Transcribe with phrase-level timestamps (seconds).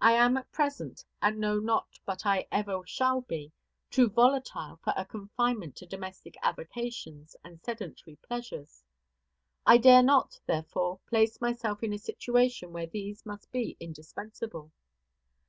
[0.00, 3.52] I am at present, and know not but I ever shall be,
[3.88, 8.82] too volatile for a confinement to domestic avocations and sedentary pleasures.
[9.64, 14.72] I dare not, therefore, place myself in a situation where these must be indispensable.